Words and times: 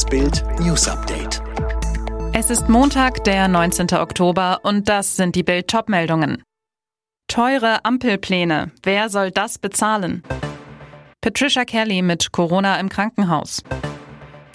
Das 0.00 0.08
Bild 0.08 0.42
News 0.60 0.88
Update. 0.88 1.42
Es 2.32 2.48
ist 2.48 2.70
Montag, 2.70 3.22
der 3.24 3.48
19. 3.48 3.98
Oktober 3.98 4.60
und 4.62 4.88
das 4.88 5.16
sind 5.16 5.36
die 5.36 5.42
Bild 5.42 5.70
meldungen 5.88 6.42
Teure 7.28 7.84
Ampelpläne. 7.84 8.72
Wer 8.82 9.10
soll 9.10 9.30
das 9.30 9.58
bezahlen? 9.58 10.22
Patricia 11.20 11.66
Kelly 11.66 12.00
mit 12.00 12.32
Corona 12.32 12.80
im 12.80 12.88
Krankenhaus. 12.88 13.62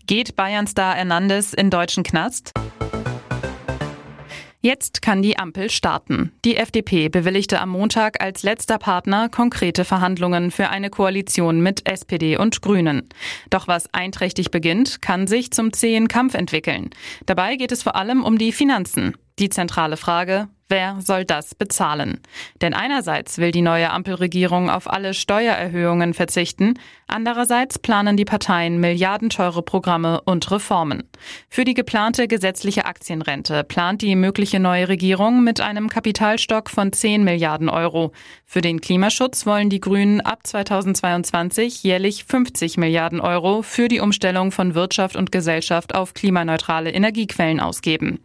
Geht 0.08 0.36
Bayern-Star 0.36 0.96
Hernandez 0.96 1.54
in 1.54 1.70
deutschen 1.70 2.02
Knast? 2.02 2.52
Jetzt 4.66 5.04
kann 5.04 5.22
die 5.22 5.38
Ampel 5.38 5.70
starten. 5.70 6.32
Die 6.44 6.56
FDP 6.56 7.08
bewilligte 7.08 7.62
am 7.62 7.70
Montag 7.70 8.20
als 8.20 8.42
letzter 8.42 8.80
Partner 8.80 9.30
konkrete 9.30 9.86
Verhandlungen 9.86 10.50
für 10.50 10.70
eine 10.70 10.90
Koalition 10.90 11.62
mit 11.62 11.88
SPD 11.88 12.36
und 12.36 12.64
Grünen. 12.64 13.08
Doch 13.52 13.68
was 13.68 13.94
einträchtig 13.94 14.50
beginnt, 14.50 15.04
kann 15.04 15.28
sich 15.28 15.52
zum 15.52 15.72
zähen 15.72 16.08
Kampf 16.08 16.34
entwickeln. 16.34 16.90
Dabei 17.28 17.58
geht 17.58 17.72
es 17.72 17.84
vor 17.84 17.96
allem 17.96 18.24
um 18.24 18.40
die 18.40 18.52
Finanzen. 18.52 19.16
Die 19.38 19.50
zentrale 19.50 19.98
Frage, 19.98 20.48
Wer 20.68 20.98
soll 21.00 21.26
das 21.26 21.54
bezahlen? 21.54 22.22
Denn 22.60 22.74
einerseits 22.74 23.38
will 23.38 23.52
die 23.52 23.62
neue 23.62 23.92
Ampelregierung 23.92 24.72
auf 24.72 24.92
alle 24.92 25.14
Steuererhöhungen 25.14 26.16
verzichten, 26.16 26.80
andererseits 27.06 27.78
planen 27.78 28.18
die 28.18 28.26
Parteien 28.26 28.80
milliardenteure 28.80 29.62
Programme 29.62 30.22
und 30.22 30.50
Reformen. 30.50 31.04
Für 31.50 31.66
die 31.66 31.76
geplante 31.76 32.28
gesetzliche 32.28 32.86
Aktienrente 32.86 33.64
plant 33.64 34.02
die 34.02 34.16
mögliche 34.16 34.60
neue 34.60 34.88
Regierung 34.88 35.44
mit 35.44 35.62
einem 35.62 35.88
Kapitalstock 35.88 36.72
von 36.72 36.92
10 36.92 37.24
Milliarden 37.24 37.70
Euro. 37.70 38.12
Für 38.44 38.62
den 38.62 38.82
Klimaschutz 38.82 39.46
wollen 39.46 39.70
die 39.70 39.80
Grünen 39.80 40.20
ab 40.22 40.48
2022 40.48 41.84
jährlich 41.84 42.24
50 42.24 42.78
Milliarden 42.78 43.20
Euro 43.20 43.62
für 43.62 43.88
die 43.88 44.00
Umstellung 44.00 44.52
von 44.52 44.74
Wirtschaft 44.74 45.16
und 45.16 45.32
Gesellschaft 45.32 45.94
auf 45.94 46.16
klimaneutrale 46.16 46.90
Energiequellen 46.90 47.60
ausgeben. 47.60 48.20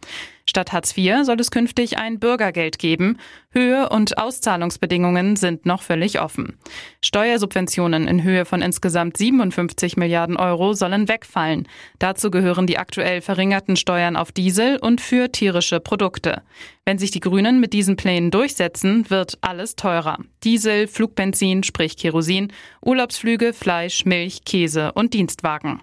Statt 0.45 0.73
Hartz 0.73 0.97
IV 0.97 1.23
soll 1.23 1.39
es 1.39 1.51
künftig 1.51 1.97
ein 1.97 2.19
Bürgergeld 2.19 2.79
geben. 2.79 3.17
Höhe 3.51 3.89
und 3.89 4.17
Auszahlungsbedingungen 4.17 5.35
sind 5.35 5.65
noch 5.65 5.81
völlig 5.81 6.19
offen. 6.21 6.57
Steuersubventionen 7.03 8.07
in 8.07 8.23
Höhe 8.23 8.45
von 8.45 8.61
insgesamt 8.61 9.17
57 9.17 9.97
Milliarden 9.97 10.37
Euro 10.37 10.73
sollen 10.73 11.07
wegfallen. 11.07 11.67
Dazu 11.99 12.31
gehören 12.31 12.67
die 12.67 12.77
aktuell 12.77 13.21
verringerten 13.21 13.75
Steuern 13.75 14.15
auf 14.15 14.31
Diesel 14.31 14.77
und 14.77 15.01
für 15.01 15.31
tierische 15.31 15.79
Produkte. 15.79 16.41
Wenn 16.85 16.97
sich 16.97 17.11
die 17.11 17.19
Grünen 17.19 17.59
mit 17.59 17.73
diesen 17.73 17.95
Plänen 17.95 18.31
durchsetzen, 18.31 19.09
wird 19.09 19.37
alles 19.41 19.75
teurer. 19.75 20.17
Diesel, 20.43 20.87
Flugbenzin, 20.87 21.63
sprich 21.63 21.97
Kerosin, 21.97 22.51
Urlaubsflüge, 22.81 23.53
Fleisch, 23.53 24.05
Milch, 24.05 24.43
Käse 24.43 24.91
und 24.93 25.13
Dienstwagen. 25.13 25.81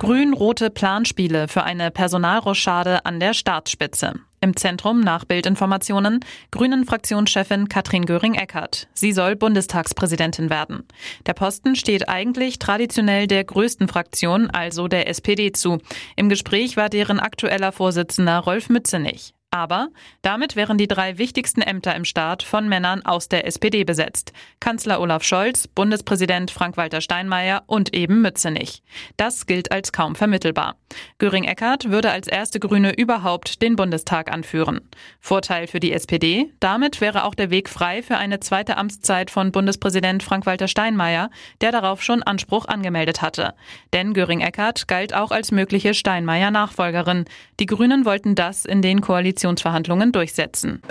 Grün-rote 0.00 0.70
Planspiele 0.70 1.46
für 1.46 1.62
eine 1.62 1.90
Personalrochade 1.90 3.04
an 3.04 3.20
der 3.20 3.34
Staatsspitze. 3.34 4.14
Im 4.40 4.56
Zentrum 4.56 5.00
nach 5.00 5.26
Bildinformationen 5.26 6.20
Grünen 6.50 6.86
Fraktionschefin 6.86 7.68
Katrin 7.68 8.06
Göring-Eckardt. 8.06 8.88
Sie 8.94 9.12
soll 9.12 9.36
Bundestagspräsidentin 9.36 10.48
werden. 10.48 10.84
Der 11.26 11.34
Posten 11.34 11.76
steht 11.76 12.08
eigentlich 12.08 12.58
traditionell 12.58 13.26
der 13.26 13.44
größten 13.44 13.88
Fraktion, 13.88 14.48
also 14.48 14.88
der 14.88 15.06
SPD, 15.06 15.52
zu. 15.52 15.76
Im 16.16 16.30
Gespräch 16.30 16.78
war 16.78 16.88
deren 16.88 17.20
aktueller 17.20 17.70
Vorsitzender 17.70 18.38
Rolf 18.38 18.70
Mützenich. 18.70 19.34
Aber 19.52 19.88
damit 20.22 20.54
wären 20.54 20.78
die 20.78 20.86
drei 20.86 21.18
wichtigsten 21.18 21.60
Ämter 21.60 21.96
im 21.96 22.04
Staat 22.04 22.44
von 22.44 22.68
Männern 22.68 23.04
aus 23.04 23.28
der 23.28 23.48
SPD 23.48 23.82
besetzt. 23.82 24.32
Kanzler 24.60 25.00
Olaf 25.00 25.24
Scholz, 25.24 25.66
Bundespräsident 25.66 26.52
Frank-Walter 26.52 27.00
Steinmeier 27.00 27.64
und 27.66 27.92
eben 27.92 28.22
Mützenich. 28.22 28.84
Das 29.16 29.46
gilt 29.46 29.72
als 29.72 29.90
kaum 29.90 30.14
vermittelbar. 30.14 30.76
Göring-Eckardt 31.18 31.90
würde 31.90 32.12
als 32.12 32.28
erste 32.28 32.60
Grüne 32.60 32.92
überhaupt 32.96 33.60
den 33.60 33.74
Bundestag 33.74 34.30
anführen. 34.30 34.82
Vorteil 35.18 35.66
für 35.66 35.80
die 35.80 35.92
SPD, 35.92 36.52
damit 36.60 37.00
wäre 37.00 37.24
auch 37.24 37.34
der 37.34 37.50
Weg 37.50 37.68
frei 37.68 38.04
für 38.04 38.18
eine 38.18 38.38
zweite 38.38 38.76
Amtszeit 38.76 39.32
von 39.32 39.50
Bundespräsident 39.50 40.22
Frank-Walter 40.22 40.68
Steinmeier, 40.68 41.28
der 41.60 41.72
darauf 41.72 42.04
schon 42.04 42.22
Anspruch 42.22 42.66
angemeldet 42.66 43.20
hatte. 43.20 43.54
Denn 43.92 44.14
Göring-Eckardt 44.14 44.86
galt 44.86 45.12
auch 45.12 45.32
als 45.32 45.50
mögliche 45.50 45.92
Steinmeier-Nachfolgerin. 45.92 47.24
Die 47.58 47.66
Grünen 47.66 48.04
wollten 48.04 48.36
das 48.36 48.64
in 48.64 48.80
den 48.80 49.00
Koalitionen 49.00 49.39
Koalitionsverhandlungen 49.40 50.12
durchsetzen. 50.12 50.82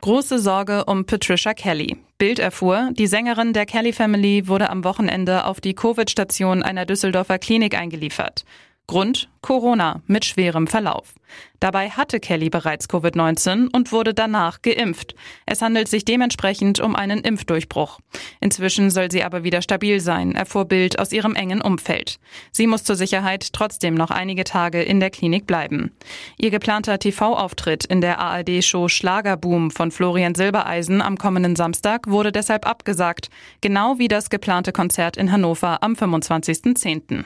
Große 0.00 0.38
Sorge 0.38 0.84
um 0.86 1.04
Patricia 1.04 1.52
Kelly. 1.54 1.98
Bild 2.16 2.38
erfuhr, 2.38 2.90
die 2.92 3.06
Sängerin 3.06 3.52
der 3.52 3.66
Kelly 3.66 3.92
Family 3.92 4.48
wurde 4.48 4.70
am 4.70 4.84
Wochenende 4.84 5.44
auf 5.44 5.60
die 5.60 5.74
Covid-Station 5.74 6.62
einer 6.62 6.86
Düsseldorfer 6.86 7.38
Klinik 7.38 7.76
eingeliefert. 7.76 8.44
Grund 8.88 9.28
Corona 9.42 10.02
mit 10.06 10.24
schwerem 10.24 10.66
Verlauf. 10.66 11.14
Dabei 11.60 11.90
hatte 11.90 12.20
Kelly 12.20 12.48
bereits 12.48 12.88
Covid-19 12.88 13.68
und 13.70 13.92
wurde 13.92 14.14
danach 14.14 14.62
geimpft. 14.62 15.14
Es 15.44 15.60
handelt 15.60 15.88
sich 15.88 16.06
dementsprechend 16.06 16.80
um 16.80 16.96
einen 16.96 17.20
Impfdurchbruch. 17.20 18.00
Inzwischen 18.40 18.90
soll 18.90 19.10
sie 19.10 19.22
aber 19.22 19.44
wieder 19.44 19.60
stabil 19.60 20.00
sein, 20.00 20.34
erfuhr 20.34 20.64
Bild 20.64 20.98
aus 20.98 21.12
ihrem 21.12 21.34
engen 21.34 21.60
Umfeld. 21.60 22.18
Sie 22.50 22.66
muss 22.66 22.82
zur 22.82 22.96
Sicherheit 22.96 23.52
trotzdem 23.52 23.94
noch 23.94 24.10
einige 24.10 24.44
Tage 24.44 24.82
in 24.82 25.00
der 25.00 25.10
Klinik 25.10 25.46
bleiben. 25.46 25.92
Ihr 26.38 26.50
geplanter 26.50 26.98
TV-Auftritt 26.98 27.84
in 27.84 28.00
der 28.00 28.18
ARD-Show 28.20 28.88
Schlagerboom 28.88 29.70
von 29.70 29.90
Florian 29.90 30.34
Silbereisen 30.34 31.02
am 31.02 31.18
kommenden 31.18 31.56
Samstag 31.56 32.06
wurde 32.06 32.32
deshalb 32.32 32.66
abgesagt, 32.66 33.28
genau 33.60 33.98
wie 33.98 34.08
das 34.08 34.30
geplante 34.30 34.72
Konzert 34.72 35.18
in 35.18 35.30
Hannover 35.30 35.82
am 35.82 35.92
25.10. 35.92 37.24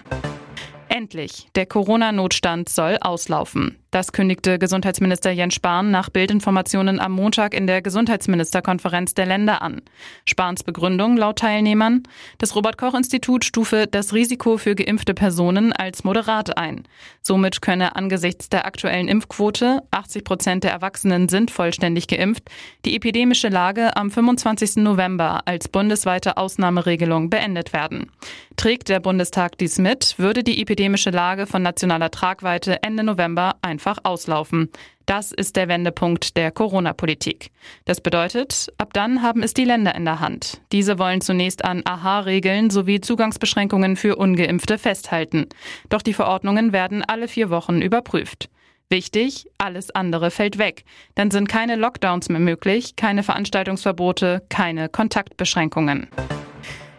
Endlich, 0.88 1.48
der 1.54 1.66
Corona-Notstand 1.66 2.68
soll 2.68 2.98
auslaufen. 3.00 3.81
Das 3.92 4.10
kündigte 4.12 4.58
Gesundheitsminister 4.58 5.32
Jens 5.32 5.52
Spahn 5.52 5.90
nach 5.90 6.08
Bildinformationen 6.08 6.98
am 6.98 7.12
Montag 7.12 7.52
in 7.52 7.66
der 7.66 7.82
Gesundheitsministerkonferenz 7.82 9.12
der 9.12 9.26
Länder 9.26 9.60
an. 9.60 9.82
Spahns 10.24 10.62
Begründung 10.62 11.18
laut 11.18 11.40
Teilnehmern, 11.40 12.02
das 12.38 12.56
Robert-Koch-Institut 12.56 13.44
stufe 13.44 13.86
das 13.86 14.14
Risiko 14.14 14.56
für 14.56 14.74
geimpfte 14.74 15.12
Personen 15.12 15.74
als 15.74 16.04
moderat 16.04 16.56
ein. 16.56 16.84
Somit 17.20 17.60
könne 17.60 17.94
angesichts 17.94 18.48
der 18.48 18.64
aktuellen 18.64 19.08
Impfquote, 19.08 19.82
80 19.90 20.24
Prozent 20.24 20.64
der 20.64 20.70
Erwachsenen 20.70 21.28
sind 21.28 21.50
vollständig 21.50 22.08
geimpft, 22.08 22.44
die 22.86 22.96
epidemische 22.96 23.50
Lage 23.50 23.94
am 23.94 24.10
25. 24.10 24.76
November 24.76 25.42
als 25.44 25.68
bundesweite 25.68 26.38
Ausnahmeregelung 26.38 27.28
beendet 27.28 27.74
werden. 27.74 28.10
Trägt 28.56 28.88
der 28.88 29.00
Bundestag 29.00 29.58
dies 29.58 29.76
mit, 29.76 30.14
würde 30.18 30.42
die 30.42 30.62
epidemische 30.62 31.10
Lage 31.10 31.46
von 31.46 31.60
nationaler 31.60 32.10
Tragweite 32.10 32.82
Ende 32.82 33.02
November 33.02 33.56
einfach 33.60 33.81
einfach 33.82 33.98
auslaufen. 34.04 34.70
Das 35.06 35.32
ist 35.32 35.56
der 35.56 35.66
Wendepunkt 35.66 36.36
der 36.36 36.52
Corona-Politik. 36.52 37.50
Das 37.84 38.00
bedeutet, 38.00 38.68
ab 38.78 38.92
dann 38.92 39.22
haben 39.22 39.42
es 39.42 39.54
die 39.54 39.64
Länder 39.64 39.96
in 39.96 40.04
der 40.04 40.20
Hand. 40.20 40.60
Diese 40.70 41.00
wollen 41.00 41.20
zunächst 41.20 41.64
an 41.64 41.82
AHA-Regeln 41.84 42.70
sowie 42.70 43.00
Zugangsbeschränkungen 43.00 43.96
für 43.96 44.14
ungeimpfte 44.14 44.78
festhalten. 44.78 45.46
Doch 45.88 46.02
die 46.02 46.12
Verordnungen 46.12 46.72
werden 46.72 47.02
alle 47.02 47.26
vier 47.26 47.50
Wochen 47.50 47.82
überprüft. 47.82 48.48
Wichtig, 48.88 49.48
alles 49.58 49.90
andere 49.90 50.30
fällt 50.30 50.58
weg. 50.58 50.84
Dann 51.16 51.32
sind 51.32 51.48
keine 51.48 51.74
Lockdowns 51.74 52.28
mehr 52.28 52.40
möglich, 52.40 52.94
keine 52.94 53.24
Veranstaltungsverbote, 53.24 54.42
keine 54.48 54.88
Kontaktbeschränkungen. 54.88 56.08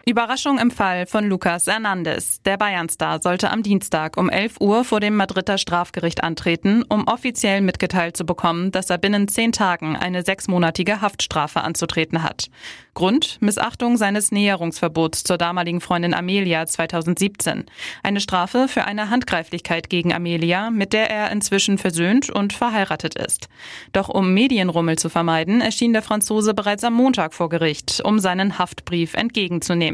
Überraschung 0.05 0.59
im 0.59 0.69
Fall 0.69 1.05
von 1.05 1.29
Lucas 1.29 1.65
Hernandez. 1.65 2.41
Der 2.41 2.57
Bayernstar 2.57 3.21
sollte 3.21 3.49
am 3.49 3.63
Dienstag 3.63 4.17
um 4.17 4.29
11 4.29 4.59
Uhr 4.59 4.83
vor 4.83 4.99
dem 4.99 5.15
Madrider 5.15 5.57
Strafgericht 5.57 6.25
antreten, 6.25 6.83
um 6.89 7.07
offiziell 7.07 7.61
mitgeteilt 7.61 8.17
zu 8.17 8.25
bekommen, 8.25 8.71
dass 8.71 8.89
er 8.89 8.97
binnen 8.97 9.29
zehn 9.29 9.53
Tagen 9.53 9.95
eine 9.95 10.23
sechsmonatige 10.23 10.99
Haftstrafe 10.99 11.61
anzutreten 11.61 12.21
hat. 12.21 12.49
Grund 12.95 13.37
Missachtung 13.39 13.95
seines 13.95 14.33
Näherungsverbots 14.33 15.23
zur 15.23 15.37
damaligen 15.37 15.79
Freundin 15.79 16.13
Amelia 16.13 16.65
2017. 16.65 17.63
Eine 18.03 18.19
Strafe 18.19 18.67
für 18.67 18.83
eine 18.83 19.09
Handgreiflichkeit 19.09 19.89
gegen 19.89 20.13
Amelia, 20.13 20.69
mit 20.69 20.91
der 20.91 21.09
er 21.09 21.31
inzwischen 21.31 21.77
versöhnt 21.77 22.29
und 22.29 22.51
verheiratet 22.51 23.15
ist. 23.15 23.47
Doch 23.93 24.09
um 24.09 24.33
Medienrummel 24.33 24.97
zu 24.97 25.07
vermeiden, 25.07 25.61
erschien 25.61 25.93
der 25.93 26.01
Franzose 26.01 26.53
bereits 26.53 26.83
am 26.83 26.93
Montag 26.93 27.33
vor 27.33 27.47
Gericht, 27.47 28.01
um 28.03 28.19
seinen 28.19 28.59
Haftbrief 28.59 29.13
entgegenzunehmen 29.13 29.92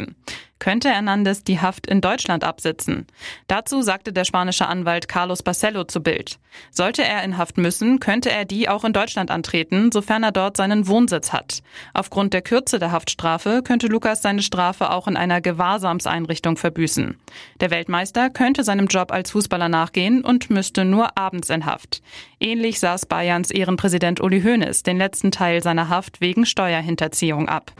könnte 0.60 0.90
Hernandez 0.90 1.44
die 1.44 1.60
Haft 1.60 1.88
in 1.88 2.02
Deutschland 2.02 2.44
absitzen. 2.44 3.08
Dazu 3.48 3.82
sagte 3.82 4.14
der 4.14 4.26
spanische 4.26 4.68
Anwalt 4.68 5.08
Carlos 5.08 5.42
Barcelo 5.42 5.86
zu 5.86 6.02
Bild. 6.02 6.38
Sollte 6.70 7.04
er 7.04 7.24
in 7.24 7.38
Haft 7.38 7.58
müssen, 7.58 8.00
könnte 8.00 8.30
er 8.30 8.46
die 8.46 8.70
auch 8.70 8.84
in 8.84 8.94
Deutschland 8.94 9.32
antreten, 9.32 9.92
sofern 9.92 10.24
er 10.24 10.32
dort 10.32 10.58
seinen 10.58 10.88
Wohnsitz 10.88 11.32
hat. 11.32 11.62
Aufgrund 11.94 12.34
der 12.34 12.42
Kürze 12.42 12.80
der 12.80 12.92
Haftstrafe 12.92 13.62
könnte 13.64 13.88
Lukas 13.88 14.22
seine 14.22 14.42
Strafe 14.42 14.92
auch 14.92 15.08
in 15.08 15.18
einer 15.18 15.42
Gewahrsamseinrichtung 15.42 16.58
verbüßen. 16.58 17.18
Der 17.62 17.72
Weltmeister 17.72 18.30
könnte 18.30 18.64
seinem 18.64 18.88
Job 18.88 19.12
als 19.12 19.32
Fußballer 19.32 19.70
nachgehen 19.70 20.24
und 20.24 20.50
müsste 20.50 20.84
nur 20.84 21.18
abends 21.18 21.50
in 21.50 21.66
Haft. 21.66 22.02
Ähnlich 22.40 22.80
saß 22.80 23.06
Bayerns 23.06 23.52
Ehrenpräsident 23.52 24.20
Uli 24.20 24.42
Hoeneß 24.42 24.84
den 24.84 24.98
letzten 24.98 25.32
Teil 25.32 25.64
seiner 25.64 25.90
Haft 25.90 26.20
wegen 26.20 26.46
Steuerhinterziehung 26.46 27.48
ab. 27.48 27.72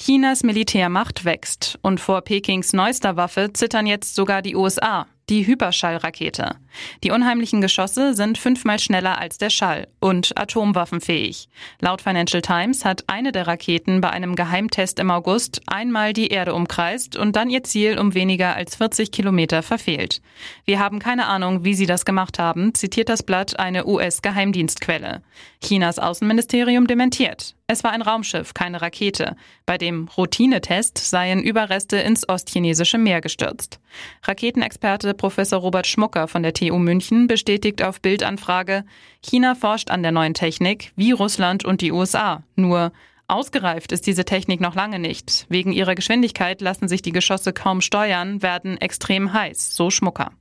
Chinas 0.00 0.42
Militärmacht 0.42 1.24
wächst 1.24 1.78
und 1.80 2.00
vor 2.00 2.22
Pekings 2.22 2.72
neuester 2.72 3.16
Waffe 3.16 3.52
zittern 3.52 3.86
jetzt 3.86 4.14
sogar 4.14 4.42
die 4.42 4.56
USA. 4.56 5.06
Die 5.28 5.46
Hyperschallrakete. 5.46 6.56
Die 7.02 7.10
unheimlichen 7.10 7.60
Geschosse 7.60 8.14
sind 8.14 8.36
fünfmal 8.36 8.78
schneller 8.78 9.18
als 9.18 9.38
der 9.38 9.50
Schall 9.50 9.88
und 10.00 10.36
atomwaffenfähig. 10.36 11.48
Laut 11.80 12.02
Financial 12.02 12.42
Times 12.42 12.84
hat 12.84 13.04
eine 13.06 13.32
der 13.32 13.46
Raketen 13.46 14.00
bei 14.00 14.10
einem 14.10 14.34
Geheimtest 14.34 14.98
im 14.98 15.10
August 15.10 15.62
einmal 15.66 16.12
die 16.12 16.28
Erde 16.28 16.54
umkreist 16.54 17.16
und 17.16 17.36
dann 17.36 17.50
ihr 17.50 17.62
Ziel 17.62 17.98
um 17.98 18.14
weniger 18.14 18.54
als 18.54 18.76
40 18.76 19.12
Kilometer 19.12 19.62
verfehlt. 19.62 20.20
Wir 20.64 20.78
haben 20.78 20.98
keine 20.98 21.26
Ahnung, 21.26 21.64
wie 21.64 21.74
sie 21.74 21.86
das 21.86 22.04
gemacht 22.04 22.38
haben, 22.38 22.74
zitiert 22.74 23.08
das 23.08 23.22
Blatt 23.22 23.58
eine 23.58 23.86
US-Geheimdienstquelle. 23.86 25.22
Chinas 25.62 25.98
Außenministerium 25.98 26.86
dementiert. 26.86 27.54
Es 27.66 27.82
war 27.82 27.92
ein 27.92 28.02
Raumschiff, 28.02 28.52
keine 28.52 28.82
Rakete. 28.82 29.36
Bei 29.64 29.78
dem 29.78 30.08
Routinetest 30.08 30.98
seien 30.98 31.42
Überreste 31.42 31.96
ins 31.96 32.28
ostchinesische 32.28 32.98
Meer 32.98 33.22
gestürzt. 33.22 33.80
Raketenexperte 34.24 35.13
Professor 35.14 35.60
Robert 35.60 35.86
Schmucker 35.86 36.28
von 36.28 36.42
der 36.42 36.52
TU 36.52 36.78
München 36.78 37.26
bestätigt 37.26 37.82
auf 37.82 38.00
Bildanfrage, 38.00 38.84
China 39.22 39.54
forscht 39.54 39.90
an 39.90 40.02
der 40.02 40.12
neuen 40.12 40.34
Technik, 40.34 40.92
wie 40.96 41.12
Russland 41.12 41.64
und 41.64 41.80
die 41.80 41.92
USA. 41.92 42.42
Nur 42.56 42.92
Ausgereift 43.26 43.90
ist 43.92 44.06
diese 44.06 44.24
Technik 44.24 44.60
noch 44.60 44.74
lange 44.74 44.98
nicht. 44.98 45.46
Wegen 45.48 45.72
ihrer 45.72 45.94
Geschwindigkeit 45.94 46.60
lassen 46.60 46.88
sich 46.88 47.00
die 47.00 47.12
Geschosse 47.12 47.52
kaum 47.52 47.80
steuern, 47.80 48.42
werden 48.42 48.76
extrem 48.78 49.32
heiß, 49.32 49.74
so 49.74 49.90
Schmucker. 49.90 50.32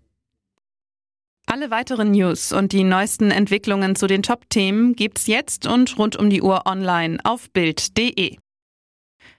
Alle 1.45 1.71
weiteren 1.71 2.11
News 2.11 2.51
und 2.51 2.71
die 2.71 2.83
neuesten 2.83 3.31
Entwicklungen 3.31 3.95
zu 3.95 4.07
den 4.07 4.23
Top-Themen 4.23 4.95
gibt's 4.95 5.27
jetzt 5.27 5.67
und 5.67 5.97
rund 5.97 6.15
um 6.15 6.29
die 6.29 6.41
Uhr 6.41 6.63
online 6.65 7.19
auf 7.23 7.49
Bild.de. 7.51 8.37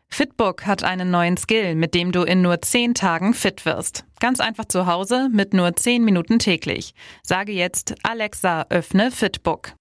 Fitbook 0.08 0.64
hat 0.66 0.84
einen 0.84 1.10
neuen 1.10 1.36
Skill, 1.36 1.74
mit 1.74 1.94
dem 1.94 2.12
du 2.12 2.22
in 2.22 2.40
nur 2.40 2.62
10 2.62 2.94
Tagen 2.94 3.34
fit 3.34 3.66
wirst. 3.66 4.04
Ganz 4.24 4.40
einfach 4.40 4.64
zu 4.64 4.86
Hause 4.86 5.28
mit 5.30 5.52
nur 5.52 5.76
10 5.76 6.02
Minuten 6.02 6.38
täglich. 6.38 6.94
Sage 7.22 7.52
jetzt 7.52 7.94
Alexa, 8.04 8.64
öffne 8.70 9.10
Fitbook. 9.10 9.74